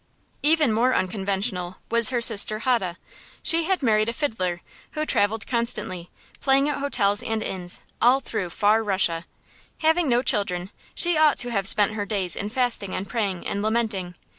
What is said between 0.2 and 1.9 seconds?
Even more unconventional